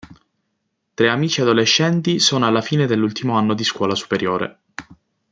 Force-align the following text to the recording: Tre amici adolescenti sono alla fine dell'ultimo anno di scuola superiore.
Tre 0.95 1.07
amici 1.09 1.41
adolescenti 1.41 2.17
sono 2.17 2.47
alla 2.47 2.61
fine 2.61 2.87
dell'ultimo 2.87 3.37
anno 3.37 3.53
di 3.53 3.63
scuola 3.63 3.93
superiore. 3.93 4.59